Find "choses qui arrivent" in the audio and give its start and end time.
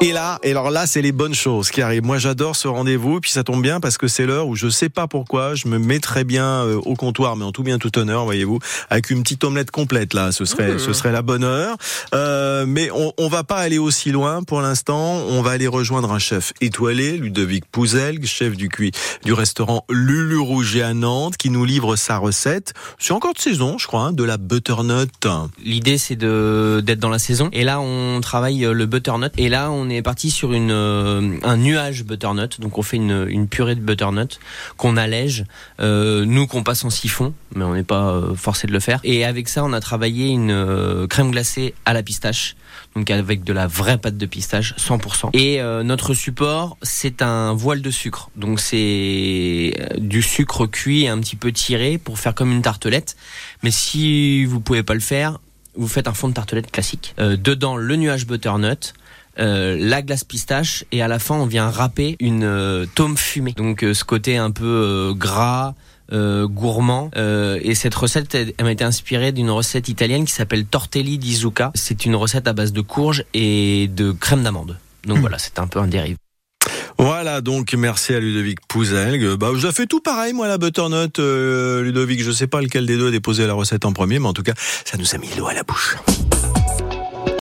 1.34-2.04